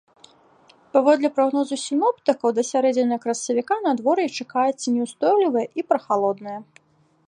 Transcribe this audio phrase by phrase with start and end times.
[0.95, 6.59] Паводле прагнозу сіноптыкаў, да сярэдзіны красавіка надвор'е чакаецца няўстойлівае і прахалоднае.